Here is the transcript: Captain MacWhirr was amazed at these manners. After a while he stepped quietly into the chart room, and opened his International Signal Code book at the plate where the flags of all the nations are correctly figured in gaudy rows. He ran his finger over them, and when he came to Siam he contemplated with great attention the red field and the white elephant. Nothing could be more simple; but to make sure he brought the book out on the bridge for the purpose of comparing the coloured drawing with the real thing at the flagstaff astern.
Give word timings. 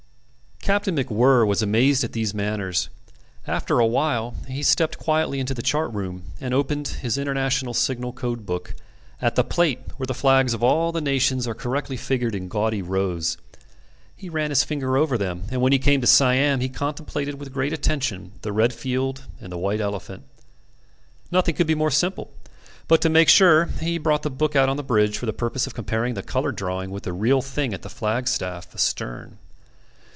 Captain 0.63 0.95
MacWhirr 0.95 1.45
was 1.47 1.63
amazed 1.63 2.03
at 2.03 2.11
these 2.13 2.35
manners. 2.35 2.87
After 3.47 3.79
a 3.79 3.85
while 3.85 4.35
he 4.47 4.61
stepped 4.61 4.99
quietly 4.99 5.39
into 5.39 5.55
the 5.55 5.63
chart 5.63 5.91
room, 5.91 6.21
and 6.39 6.53
opened 6.53 6.87
his 6.87 7.17
International 7.17 7.73
Signal 7.73 8.13
Code 8.13 8.45
book 8.45 8.75
at 9.19 9.33
the 9.33 9.43
plate 9.43 9.79
where 9.97 10.05
the 10.05 10.13
flags 10.13 10.53
of 10.53 10.63
all 10.63 10.91
the 10.91 11.01
nations 11.01 11.47
are 11.47 11.55
correctly 11.55 11.97
figured 11.97 12.35
in 12.35 12.47
gaudy 12.47 12.81
rows. 12.83 13.37
He 14.15 14.29
ran 14.29 14.51
his 14.51 14.63
finger 14.63 14.97
over 14.97 15.17
them, 15.17 15.45
and 15.49 15.63
when 15.63 15.71
he 15.71 15.79
came 15.79 15.99
to 16.01 16.07
Siam 16.07 16.59
he 16.59 16.69
contemplated 16.69 17.39
with 17.39 17.51
great 17.53 17.73
attention 17.73 18.33
the 18.43 18.53
red 18.53 18.71
field 18.71 19.23
and 19.41 19.51
the 19.51 19.57
white 19.57 19.81
elephant. 19.81 20.23
Nothing 21.31 21.55
could 21.55 21.67
be 21.67 21.75
more 21.75 21.91
simple; 21.91 22.31
but 22.87 23.01
to 23.01 23.09
make 23.09 23.29
sure 23.29 23.65
he 23.65 23.97
brought 23.97 24.21
the 24.21 24.29
book 24.29 24.55
out 24.55 24.69
on 24.69 24.77
the 24.77 24.83
bridge 24.83 25.17
for 25.17 25.25
the 25.25 25.33
purpose 25.33 25.65
of 25.65 25.73
comparing 25.73 26.13
the 26.13 26.21
coloured 26.23 26.55
drawing 26.55 26.91
with 26.91 27.01
the 27.03 27.13
real 27.13 27.41
thing 27.41 27.73
at 27.73 27.81
the 27.81 27.89
flagstaff 27.89 28.73
astern. 28.75 29.39